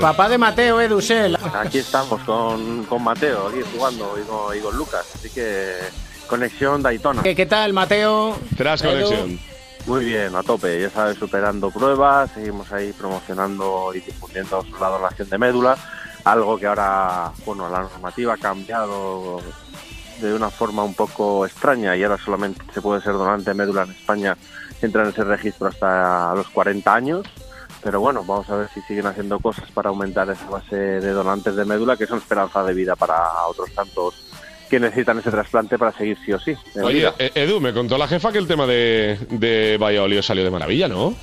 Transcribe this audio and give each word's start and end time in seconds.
Papá 0.00 0.28
de 0.28 0.38
Mateo, 0.38 0.80
Edusel. 0.80 1.36
Aquí 1.54 1.78
estamos 1.78 2.20
con, 2.22 2.84
con 2.84 3.02
Mateo, 3.02 3.48
aquí 3.48 3.60
jugando 3.74 4.16
y 4.18 4.22
con, 4.22 4.56
y 4.56 4.60
con 4.60 4.76
Lucas. 4.76 5.06
Así 5.14 5.30
que 5.30 5.76
conexión 6.28 6.82
Daytona. 6.82 7.22
¿Qué, 7.22 7.34
qué 7.34 7.46
tal, 7.46 7.72
Mateo? 7.72 8.36
Tras 8.56 8.82
conexión. 8.82 9.38
Muy 9.86 10.04
bien, 10.04 10.34
a 10.36 10.42
tope. 10.42 10.80
Ya 10.80 10.90
sabes, 10.90 11.18
superando 11.18 11.70
pruebas, 11.70 12.30
seguimos 12.32 12.70
ahí 12.72 12.92
promocionando 12.92 13.92
y 13.94 14.00
difundiendo 14.00 14.64
la 14.80 14.88
donación 14.88 15.28
de 15.30 15.38
médula. 15.38 15.76
Algo 16.24 16.58
que 16.58 16.66
ahora, 16.66 17.32
bueno, 17.46 17.70
la 17.70 17.80
normativa 17.80 18.34
ha 18.34 18.36
cambiado 18.36 19.40
de 20.20 20.34
una 20.34 20.50
forma 20.50 20.82
un 20.82 20.94
poco 20.94 21.46
extraña 21.46 21.96
y 21.96 22.02
ahora 22.02 22.18
solamente 22.18 22.60
se 22.74 22.82
puede 22.82 23.00
ser 23.00 23.12
donante 23.12 23.50
de 23.50 23.54
médula 23.54 23.84
en 23.84 23.90
España, 23.92 24.36
entra 24.82 25.04
en 25.04 25.10
ese 25.10 25.24
registro 25.24 25.68
hasta 25.68 26.34
los 26.34 26.48
40 26.48 26.94
años. 26.94 27.26
Pero 27.82 28.00
bueno, 28.00 28.24
vamos 28.24 28.48
a 28.50 28.56
ver 28.56 28.68
si 28.74 28.80
siguen 28.82 29.06
haciendo 29.06 29.38
cosas 29.38 29.70
para 29.70 29.90
aumentar 29.90 30.28
esa 30.30 30.48
base 30.48 30.76
de 30.76 31.10
donantes 31.12 31.54
de 31.54 31.64
médula, 31.64 31.96
que 31.96 32.06
son 32.06 32.18
esperanza 32.18 32.62
de 32.64 32.74
vida 32.74 32.96
para 32.96 33.46
otros 33.46 33.72
tantos 33.72 34.14
que 34.68 34.78
necesitan 34.78 35.18
ese 35.18 35.30
trasplante 35.30 35.78
para 35.78 35.92
seguir 35.92 36.18
sí 36.24 36.32
o 36.32 36.38
sí. 36.38 36.54
Oye, 36.82 37.10
eh, 37.18 37.32
Edu, 37.34 37.60
me 37.60 37.72
contó 37.72 37.96
la 37.96 38.06
jefa 38.06 38.32
que 38.32 38.38
el 38.38 38.46
tema 38.46 38.66
de, 38.66 39.18
de 39.30 39.78
Valladolid 39.80 40.20
salió 40.22 40.44
de 40.44 40.50
maravilla, 40.50 40.88
¿no? 40.88 41.14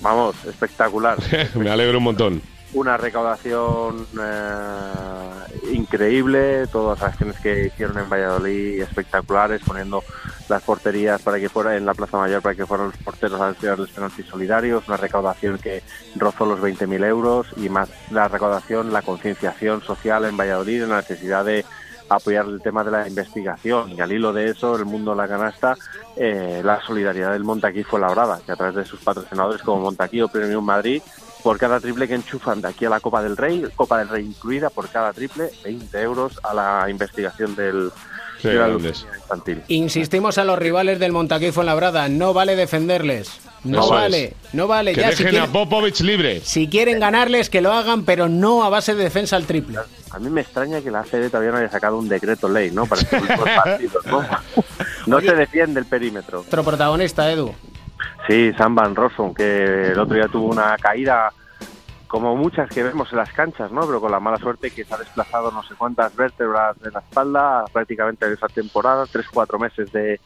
Vamos, 0.00 0.36
espectacular. 0.44 1.18
me 1.54 1.70
alegro 1.70 1.98
un 1.98 2.04
montón. 2.04 2.42
una 2.72 2.96
recaudación 2.96 4.06
eh, 4.20 5.72
increíble, 5.72 6.66
todas 6.66 7.00
las 7.00 7.10
acciones 7.10 7.38
que 7.40 7.66
hicieron 7.66 7.98
en 7.98 8.08
Valladolid 8.08 8.82
espectaculares, 8.82 9.62
poniendo 9.64 10.02
las 10.48 10.62
porterías 10.62 11.20
para 11.22 11.38
que 11.38 11.48
fuera 11.48 11.76
en 11.76 11.86
la 11.86 11.94
Plaza 11.94 12.18
Mayor 12.18 12.42
para 12.42 12.54
que 12.54 12.66
fueran 12.66 12.88
los 12.88 12.96
porteros 12.98 13.40
a 13.40 13.54
los 13.76 13.90
penaltis 13.90 14.26
solidarios, 14.26 14.86
una 14.88 14.96
recaudación 14.96 15.58
que 15.58 15.82
rozó 16.16 16.46
los 16.46 16.60
20.000 16.60 17.04
euros 17.04 17.46
y 17.56 17.68
más 17.68 17.88
la 18.10 18.28
recaudación, 18.28 18.92
la 18.92 19.02
concienciación 19.02 19.82
social 19.82 20.24
en 20.24 20.36
Valladolid, 20.36 20.82
en 20.82 20.90
la 20.90 20.96
necesidad 20.96 21.44
de 21.44 21.64
apoyar 22.08 22.46
el 22.46 22.60
tema 22.60 22.84
de 22.84 22.90
la 22.90 23.08
investigación. 23.08 23.90
Y 23.90 24.00
al 24.00 24.12
hilo 24.12 24.32
de 24.32 24.50
eso 24.50 24.76
el 24.76 24.84
mundo 24.84 25.12
de 25.12 25.16
la 25.16 25.28
canasta 25.28 25.76
eh, 26.16 26.60
la 26.62 26.80
solidaridad 26.80 27.32
del 27.32 27.44
Montaquí 27.44 27.82
fue 27.82 28.00
labrada 28.00 28.40
que 28.44 28.52
a 28.52 28.56
través 28.56 28.74
de 28.74 28.84
sus 28.84 29.00
patrocinadores 29.00 29.62
como 29.62 29.82
Montaquí 29.82 30.20
o 30.20 30.28
Premium 30.28 30.64
Madrid 30.64 31.02
por 31.42 31.58
cada 31.58 31.78
triple 31.78 32.08
que 32.08 32.14
enchufan 32.14 32.62
de 32.62 32.68
aquí 32.68 32.86
a 32.86 32.90
la 32.90 33.00
Copa 33.00 33.22
del 33.22 33.36
Rey, 33.36 33.66
Copa 33.76 33.98
del 33.98 34.08
Rey 34.08 34.24
incluida, 34.24 34.70
por 34.70 34.88
cada 34.88 35.12
triple, 35.12 35.50
20 35.62 36.00
euros 36.00 36.40
a 36.42 36.54
la 36.54 36.88
investigación 36.88 37.54
del, 37.54 37.92
La 38.44 38.68
infantil. 38.68 39.62
Insistimos 39.68 40.38
a 40.38 40.44
los 40.44 40.58
rivales 40.58 40.98
del 40.98 41.12
Montaquí 41.12 41.50
Fuenlabrada, 41.52 42.08
no 42.08 42.32
vale 42.34 42.56
defenderles. 42.56 43.40
No 43.64 43.80
Eso 43.80 43.90
vale, 43.90 44.24
es. 44.24 44.54
no 44.54 44.66
vale. 44.66 44.92
Que 44.92 45.00
Ya, 45.00 45.12
si 45.12 45.24
dejen 45.24 45.26
a 45.26 45.30
quieren, 45.46 45.52
Popovich 45.52 46.00
libre. 46.00 46.40
si 46.40 46.68
quieren 46.68 47.00
ganarles, 47.00 47.48
que 47.48 47.62
lo 47.62 47.72
hagan, 47.72 48.04
pero 48.04 48.28
no 48.28 48.62
a 48.62 48.68
base 48.68 48.94
de 48.94 49.02
defensa 49.04 49.36
al 49.36 49.46
triple. 49.46 49.78
A 50.10 50.18
mí 50.18 50.28
me 50.28 50.42
extraña 50.42 50.82
que 50.82 50.90
la 50.90 51.00
ACB 51.00 51.30
todavía 51.30 51.50
no 51.52 51.56
haya 51.58 51.70
sacado 51.70 51.96
un 51.98 52.06
decreto 52.08 52.46
ley, 52.48 52.70
¿no? 52.70 52.84
Para 52.84 53.00
estos 53.00 53.20
últimos 53.22 53.48
partidos, 53.48 54.06
¿no? 54.06 54.22
No 55.06 55.20
se 55.20 55.34
defiende 55.34 55.80
el 55.80 55.86
perímetro. 55.86 56.40
Otro 56.40 56.62
protagonista, 56.64 57.30
Edu. 57.30 57.54
Sí, 58.26 58.52
Sam 58.56 58.74
Van 58.74 58.94
Rossum, 58.94 59.34
que 59.34 59.88
el 59.92 59.98
otro 59.98 60.14
día 60.16 60.28
tuvo 60.28 60.48
una 60.50 60.76
caída 60.78 61.30
como 62.14 62.36
muchas 62.36 62.70
que 62.70 62.84
vemos 62.84 63.10
en 63.10 63.18
las 63.18 63.32
canchas, 63.32 63.72
¿no? 63.72 63.80
Pero 63.88 64.00
con 64.00 64.12
la 64.12 64.20
mala 64.20 64.36
suerte 64.36 64.70
que 64.70 64.84
se 64.84 64.94
ha 64.94 64.98
desplazado 64.98 65.50
no 65.50 65.64
sé 65.64 65.74
cuántas 65.74 66.14
vértebras 66.14 66.78
de 66.78 66.92
la 66.92 67.00
espalda 67.00 67.64
prácticamente 67.72 68.24
en 68.24 68.34
esa 68.34 68.46
temporada, 68.46 69.04
tres, 69.10 69.26
cuatro 69.34 69.58
meses 69.58 69.90
de, 69.90 70.20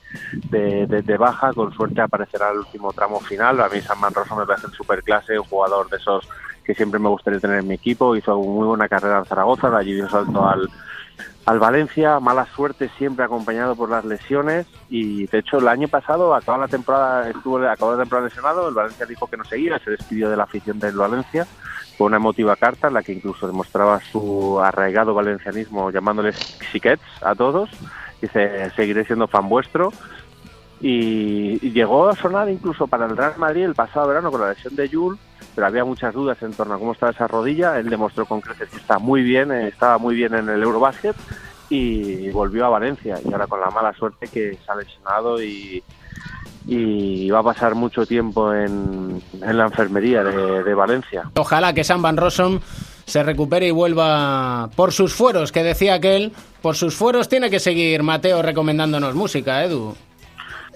de, 0.51 1.17
baja, 1.17 1.51
con 1.55 1.73
suerte 1.73 2.03
aparecerá 2.03 2.51
el 2.51 2.59
último 2.59 2.93
tramo 2.93 3.21
final. 3.21 3.63
A 3.63 3.71
mí 3.71 3.81
Sam 3.81 4.03
Van 4.03 4.13
Rossum 4.13 4.39
me 4.39 4.45
parece 4.45 4.67
un 4.67 4.75
super 4.75 5.03
clase, 5.03 5.39
un 5.39 5.47
jugador 5.47 5.89
de 5.89 5.97
esos 5.97 6.29
que 6.63 6.75
siempre 6.75 7.01
me 7.01 7.09
gustaría 7.09 7.41
tener 7.41 7.61
en 7.61 7.69
mi 7.69 7.77
equipo, 7.77 8.15
hizo 8.15 8.37
muy 8.37 8.67
buena 8.67 8.87
carrera 8.87 9.21
en 9.21 9.25
Zaragoza, 9.25 9.71
de 9.71 9.79
allí 9.79 9.95
dio 9.95 10.11
salto 10.11 10.47
al, 10.47 10.69
al 11.47 11.59
Valencia, 11.59 12.21
mala 12.21 12.47
suerte 12.55 12.91
siempre 12.99 13.25
acompañado 13.25 13.75
por 13.75 13.89
las 13.89 14.05
lesiones 14.05 14.67
y 14.91 15.27
de 15.27 15.39
hecho 15.39 15.59
el 15.59 15.69
año 15.69 15.89
pasado 15.89 16.35
acabó 16.35 16.59
la 16.59 16.69
temporada, 16.69 17.29
estuvo 17.31 17.59
acabó 17.67 17.93
la 17.93 18.03
temporada 18.03 18.29
lesionado, 18.29 18.69
el 18.69 18.75
Valencia 18.75 19.07
dijo 19.07 19.27
que 19.27 19.39
no 19.39 19.45
seguía, 19.45 19.79
se 19.79 19.93
despidió 19.93 20.29
de 20.29 20.37
la 20.37 20.43
afición 20.43 20.79
del 20.79 20.97
Valencia 20.97 21.47
con 21.97 22.09
una 22.09 22.19
emotiva 22.19 22.55
carta 22.57 22.89
en 22.89 22.95
la 22.95 23.03
que 23.03 23.13
incluso 23.13 23.47
demostraba 23.47 23.99
su 24.13 24.61
arraigado 24.61 25.15
valencianismo 25.15 25.91
llamándoles 25.91 26.37
xiquets 26.71 27.03
a 27.23 27.35
todos, 27.35 27.71
dice 28.21 28.71
seguiré 28.77 29.05
siendo 29.07 29.27
fan 29.27 29.49
vuestro 29.49 29.93
y, 30.81 31.59
y 31.67 31.73
llegó 31.73 32.09
a 32.09 32.17
sonar 32.17 32.51
incluso 32.51 32.87
para 32.87 33.07
el 33.07 33.17
Real 33.17 33.39
Madrid 33.39 33.65
el 33.65 33.75
pasado 33.75 34.07
verano 34.07 34.31
con 34.31 34.43
la 34.43 34.51
lesión 34.51 34.77
de 34.77 34.89
Jules 34.89 35.19
pero 35.59 35.67
había 35.67 35.85
muchas 35.85 36.15
dudas 36.15 36.41
en 36.41 36.53
torno 36.53 36.75
a 36.75 36.79
cómo 36.79 36.93
estaba 36.93 37.11
esa 37.11 37.27
rodilla. 37.27 37.81
Él 37.81 37.91
demostró 37.91 38.27
con 38.27 38.41
creces 38.41 38.69
que 38.71 38.77
está 38.77 39.01
muy 39.01 39.25
bien, 39.25 39.51
eh, 39.51 39.67
estaba 39.67 39.99
muy 39.99 40.15
bien 40.15 40.33
en 40.35 40.49
el 40.49 40.63
Eurobasket 40.63 41.17
y 41.69 42.31
volvió 42.31 42.67
a 42.67 42.69
Valencia. 42.69 43.19
Y 43.25 43.33
ahora 43.33 43.49
con 43.49 43.61
la 43.61 43.69
mala 43.71 43.93
suerte 43.93 44.29
que 44.29 44.57
se 44.65 44.71
ha 44.71 44.77
lesionado 44.77 45.43
y, 45.43 45.83
va 47.29 47.41
a 47.41 47.43
pasar 47.43 47.75
mucho 47.75 48.07
tiempo 48.07 48.55
en, 48.55 49.21
la 49.41 49.65
enfermería 49.65 50.23
de, 50.23 50.63
de 50.63 50.75
Valencia. 50.75 51.29
Ojalá 51.37 51.73
que 51.73 51.83
Sam 51.83 52.03
Van 52.03 52.17
Rossum 52.17 52.61
se 53.05 53.25
recupere 53.25 53.67
y 53.67 53.73
vuelva 53.73 54.71
por 54.77 54.93
sus 54.93 55.13
fueros, 55.13 55.51
que 55.51 55.65
decía 55.65 55.95
aquel. 55.95 56.31
Por 56.63 56.77
sus 56.77 56.95
fueros 56.95 57.29
tiene 57.29 57.51
que 57.51 57.59
seguir 57.59 58.05
Mateo 58.05 58.43
recomendándonos 58.43 59.17
música, 59.17 59.65
Edu. 59.65 59.97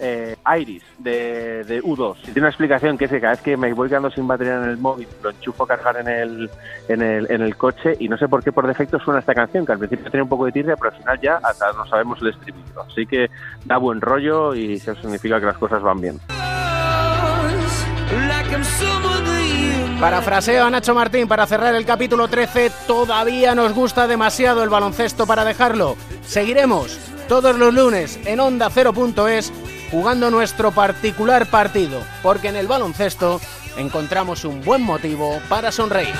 Eh, 0.04 0.34
Iris 0.58 0.82
de, 0.98 1.62
de 1.62 1.80
U2. 1.80 2.22
Tiene 2.22 2.40
una 2.40 2.48
explicación 2.48 2.98
que 2.98 3.04
es 3.04 3.10
que 3.12 3.20
cada 3.20 3.34
vez 3.34 3.40
que 3.40 3.56
me 3.56 3.72
voy 3.72 3.88
quedando 3.88 4.10
sin 4.10 4.26
batería 4.26 4.56
en 4.56 4.64
el 4.64 4.76
móvil, 4.76 5.06
lo 5.22 5.30
enchufo 5.30 5.62
a 5.62 5.68
cargar 5.68 5.96
en 5.98 6.08
el, 6.08 6.50
en 6.88 7.02
el, 7.02 7.30
en 7.30 7.40
el 7.40 7.56
coche 7.56 7.94
y 8.00 8.08
no 8.08 8.18
sé 8.18 8.26
por 8.26 8.42
qué 8.42 8.50
por 8.50 8.66
defecto 8.66 8.98
suena 8.98 9.20
esta 9.20 9.32
canción, 9.32 9.64
que 9.64 9.70
al 9.70 9.78
principio 9.78 10.10
tenía 10.10 10.24
un 10.24 10.28
poco 10.28 10.46
de 10.46 10.50
tirria, 10.50 10.74
pero 10.74 10.90
al 10.90 10.98
final 10.98 11.20
ya 11.20 11.36
hasta 11.36 11.72
no 11.74 11.86
sabemos 11.86 12.20
el 12.20 12.30
estribillo. 12.30 12.82
Así 12.82 13.06
que 13.06 13.30
da 13.64 13.76
buen 13.76 14.00
rollo 14.00 14.56
y 14.56 14.72
eso 14.72 14.92
significa 14.96 15.38
que 15.38 15.46
las 15.46 15.58
cosas 15.58 15.80
van 15.80 16.00
bien. 16.00 16.18
Parafraseo 20.00 20.64
a 20.64 20.70
Nacho 20.70 20.96
Martín 20.96 21.28
para 21.28 21.46
cerrar 21.46 21.76
el 21.76 21.86
capítulo 21.86 22.26
13. 22.26 22.72
Todavía 22.88 23.54
nos 23.54 23.72
gusta 23.72 24.08
demasiado 24.08 24.64
el 24.64 24.68
baloncesto 24.68 25.28
para 25.28 25.44
dejarlo. 25.44 25.94
Seguiremos 26.26 26.98
todos 27.28 27.56
los 27.56 27.72
lunes 27.72 28.18
en 28.26 28.40
Onda 28.40 28.68
0.es 28.68 29.52
jugando 29.92 30.30
nuestro 30.30 30.72
particular 30.72 31.46
partido, 31.46 32.02
porque 32.22 32.48
en 32.48 32.56
el 32.56 32.66
baloncesto 32.66 33.40
encontramos 33.76 34.44
un 34.44 34.62
buen 34.62 34.82
motivo 34.82 35.38
para 35.48 35.70
sonreír. 35.70 36.14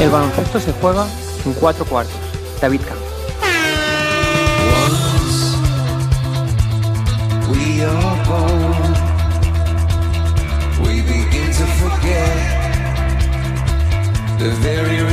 El 0.00 0.10
baloncesto 0.10 0.60
se 0.60 0.72
juega 0.72 1.06
en 1.44 1.52
cuatro 1.54 1.84
cuartos. 1.84 2.16
David 2.60 2.80
Camp. 2.80 3.12
we 7.52 7.82
are 7.82 8.24
born, 8.26 8.81
we 10.82 11.00
begin 11.02 11.48
to 11.60 11.66
forget 11.80 12.36
the 14.38 14.50
very 14.60 15.11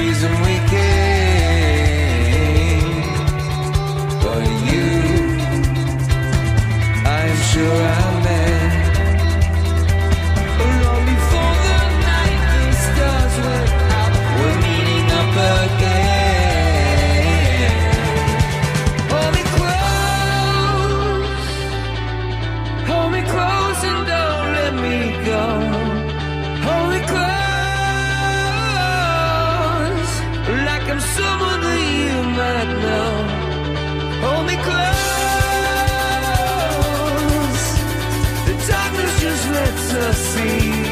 see 40.19 40.88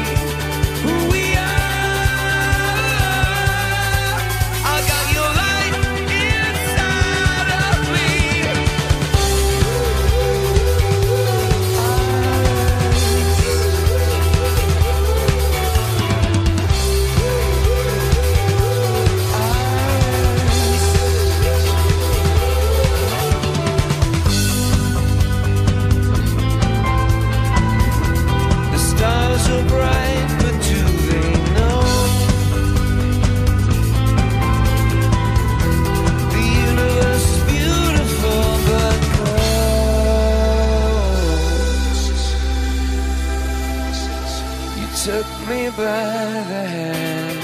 by 45.78 45.84
the 45.84 46.64
hand. 46.74 47.38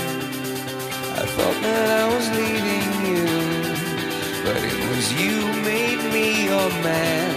I 1.20 1.24
thought 1.34 1.58
that 1.66 1.88
I 2.02 2.04
was 2.14 2.26
leading 2.40 2.90
you, 3.10 3.28
but 4.44 4.60
it 4.70 4.80
was 4.90 5.06
you 5.22 5.36
made 5.62 6.02
me 6.12 6.26
your 6.50 6.68
man. 6.82 7.30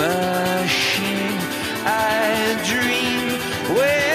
Machine, 0.00 1.36
I 1.84 2.56
dream. 2.70 3.28
Where 3.76 4.11